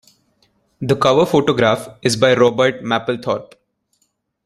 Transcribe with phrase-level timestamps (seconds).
[0.81, 3.53] The cover photograph is by Robert Mapplethorpe.